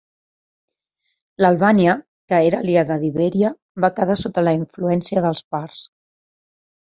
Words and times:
L'Albània, 1.43 1.93
que 2.31 2.39
era 2.47 2.61
aliada 2.65 2.97
d'Ibèria, 3.03 3.51
va 3.85 3.93
quedar 3.99 4.17
sota 4.23 4.45
la 4.47 4.57
influència 4.61 5.23
dels 5.27 5.45
parts. 5.57 5.85